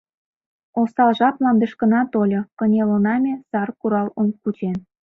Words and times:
Осал 0.79 1.11
жап 1.19 1.35
мландышкына 1.41 1.99
тольо,— 2.13 2.39
Кынелына 2.57 3.15
ме, 3.23 3.33
сар 3.49 3.69
курал 3.79 4.07
кучен. 4.41 4.77